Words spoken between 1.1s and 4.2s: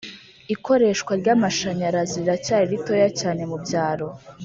ry'amashanyarazi riracyari ritoya cyane mu byaro